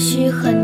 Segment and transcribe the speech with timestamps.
[0.00, 0.59] 许很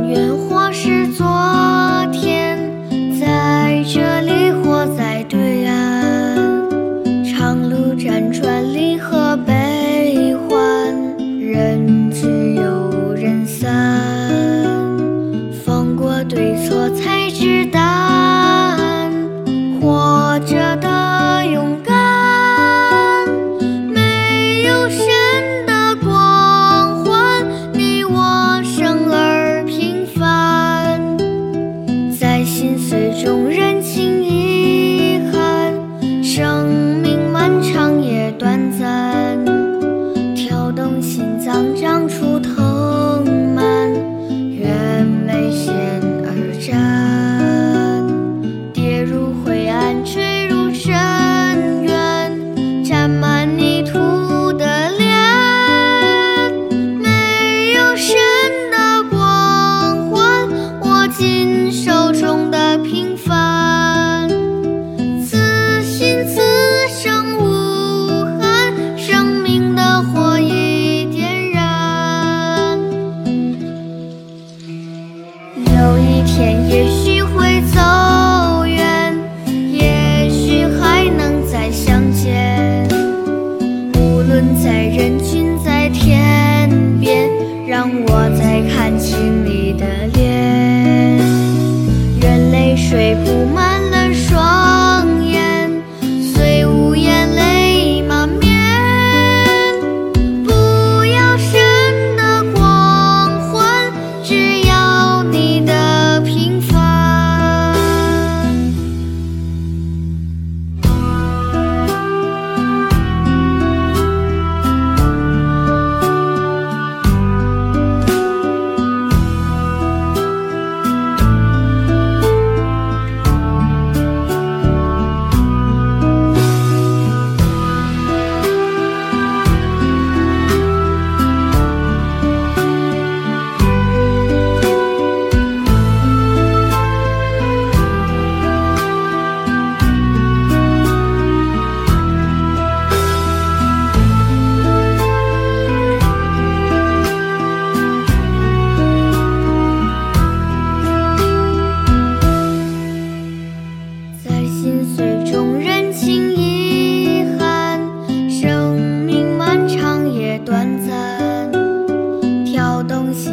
[41.17, 41.76] 心脏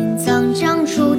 [0.03, 1.15] 心脏长出